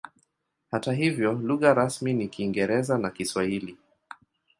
[0.71, 3.77] Hata hivyo lugha rasmi ni Kiingereza na Kiswahili.